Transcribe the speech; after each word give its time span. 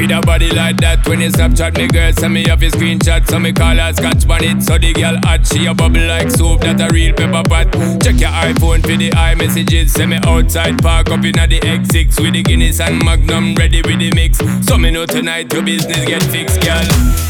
With 0.00 0.12
a 0.12 0.20
body 0.24 0.48
like 0.48 0.80
that, 0.80 1.06
when 1.06 1.20
you 1.20 1.28
Snapchat 1.28 1.76
me 1.76 1.86
girl, 1.86 2.10
send 2.14 2.32
me 2.32 2.48
off 2.48 2.62
your 2.62 2.70
screenshot, 2.70 3.28
so 3.28 3.38
me 3.38 3.52
call 3.52 3.76
her 3.76 3.92
scotch 3.92 4.24
on 4.24 4.42
it. 4.42 4.62
So 4.62 4.78
the 4.78 4.94
girl 4.94 5.20
hot, 5.28 5.44
she 5.46 5.66
a 5.66 5.74
bubble 5.74 6.00
like 6.00 6.30
soup, 6.30 6.64
that 6.64 6.80
a 6.80 6.88
real 6.88 7.12
pepper 7.12 7.44
pot. 7.44 7.68
Check 8.00 8.16
your 8.16 8.32
iPhone 8.32 8.80
for 8.80 8.96
the 8.96 9.10
iMessages, 9.12 9.90
send 9.90 10.16
me 10.16 10.18
outside, 10.24 10.80
park 10.80 11.10
up 11.10 11.20
in 11.20 11.36
the 11.36 11.60
X6 11.60 12.16
with 12.16 12.32
the 12.32 12.42
Guinness 12.42 12.80
and 12.80 13.04
Magnum 13.04 13.54
ready 13.56 13.82
with 13.82 14.00
the 14.00 14.10
mix. 14.16 14.40
So 14.64 14.78
me 14.78 14.90
know 14.90 15.04
tonight 15.04 15.52
your 15.52 15.62
business 15.62 16.00
get 16.08 16.22
fixed, 16.32 16.64
girl. 16.64 16.80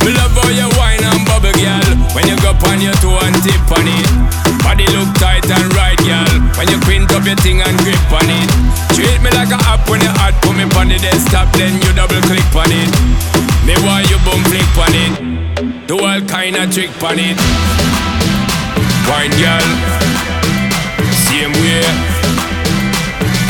Me 0.07 0.15
love 0.15 0.31
how 0.31 0.47
you 0.55 0.71
wine 0.79 1.03
and 1.03 1.27
bubble, 1.27 1.51
girl. 1.59 1.91
When 2.15 2.23
you 2.31 2.39
go 2.39 2.55
on 2.71 2.79
your 2.79 2.95
toe 3.03 3.19
and 3.19 3.35
tip 3.43 3.67
on 3.75 3.83
it, 3.83 4.50
body 4.63 4.87
look 4.93 5.11
tight 5.17 5.45
and 5.49 5.69
right, 5.75 5.99
girl. 6.05 6.33
When 6.57 6.69
you 6.69 6.79
quint 6.85 7.11
up 7.13 7.25
your 7.25 7.37
thing 7.41 7.61
and 7.63 7.77
grip 7.81 8.01
on 8.13 8.27
it, 8.29 8.49
treat 8.95 9.21
me 9.23 9.31
like 9.33 9.53
a 9.53 9.61
app 9.69 9.89
when 9.89 10.01
you 10.01 10.13
hot, 10.21 10.35
put 10.43 10.57
me 10.57 10.65
on 10.77 10.89
the 10.89 10.99
desktop, 10.99 11.53
then 11.57 11.77
you 11.83 11.91
double 11.93 12.21
click 12.29 12.45
on 12.57 12.71
it. 12.71 12.91
Me 13.67 13.75
want 13.85 14.09
you 14.09 14.19
boom 14.25 14.41
flick 14.49 14.67
on 14.81 14.95
it. 14.95 15.13
Do 15.87 15.99
all 16.01 16.21
kind 16.27 16.57
of 16.57 16.73
trick 16.73 16.91
on 17.03 17.19
it. 17.19 17.37
Wine 19.09 19.35
girl, 19.39 19.67
same 21.27 21.53
way. 21.61 21.85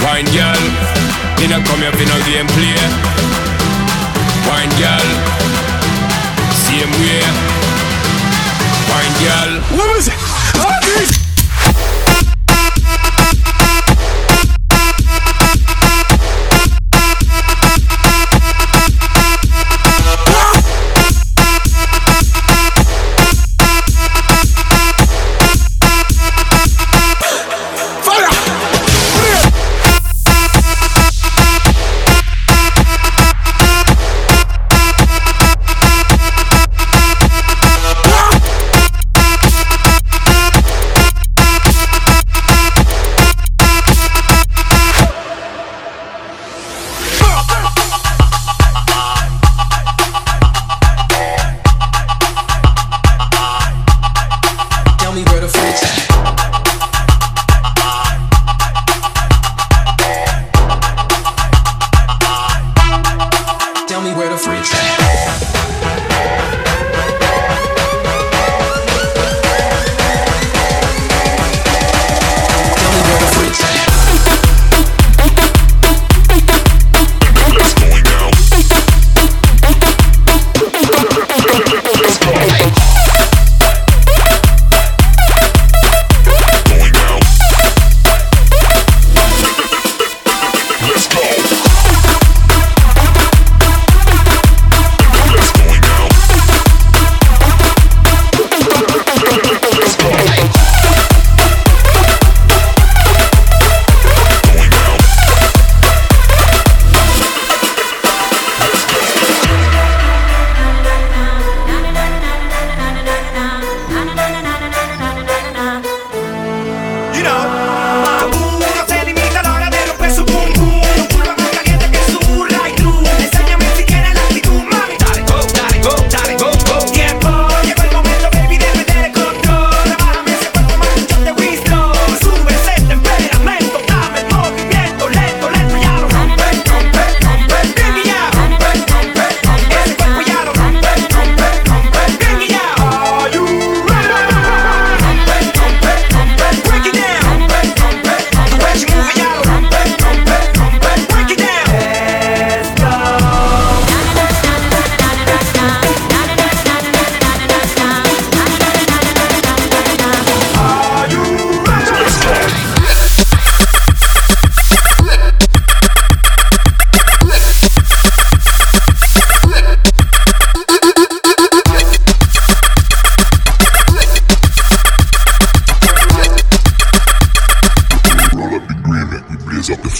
Wine 0.03 0.29
girl, 0.33 0.63
me 1.39 1.47
not 1.49 1.63
come 1.69 1.81
here 1.85 1.93
for 1.93 2.07
no 2.09 2.17
game 2.27 2.49
play. 2.57 2.81
Wine 4.49 4.73
girl, 4.81 5.09
same 6.53 6.93
way. 7.05 7.23
Wine 8.89 9.17
girl. 9.23 9.51
What 9.77 9.97
was 9.97 10.09
it? 10.09 10.50
free 64.43 64.80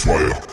Crossfire. 0.01 0.51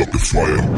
up 0.00 0.10
the 0.10 0.18
fire. 0.18 0.71